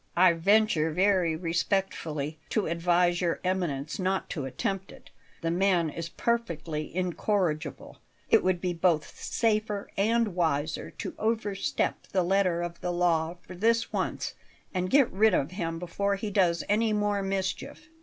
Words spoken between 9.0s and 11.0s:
safer and wiser